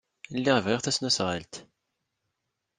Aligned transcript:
Lliɣ 0.37 0.57
bɣiɣ 0.65 0.79
tasnasɣalt. 0.81 1.53